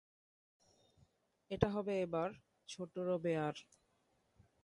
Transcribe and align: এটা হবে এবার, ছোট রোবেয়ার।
এটা 1.51 1.67
হবে 1.69 1.93
এবার, 2.01 2.29
ছোট 2.69 2.93
রোবেয়ার। 2.99 3.55